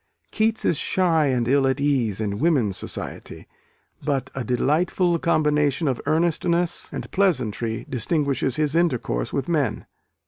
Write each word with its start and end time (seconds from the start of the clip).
Keats 0.31 0.65
is 0.65 0.77
shy 0.79 1.27
and 1.27 1.47
ill 1.47 1.67
at 1.67 1.79
ease 1.79 2.19
in 2.19 2.39
women's 2.39 2.75
society: 2.75 3.47
but 4.03 4.31
a 4.33 4.43
"delightful 4.43 5.19
combination 5.19 5.87
of 5.87 6.01
earnestness 6.07 6.89
and 6.91 7.11
pleasantry 7.11 7.85
distinguishes 7.87 8.55
his 8.55 8.75
intercourse 8.75 9.31
with 9.31 9.47
men." 9.47 9.85